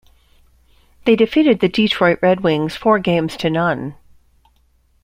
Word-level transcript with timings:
They 1.05 1.15
defeated 1.15 1.59
the 1.59 1.69
Detroit 1.69 2.17
Red 2.23 2.39
Wings 2.39 2.75
four 2.75 2.97
games 2.97 3.37
to 3.37 3.51
none. 3.51 3.93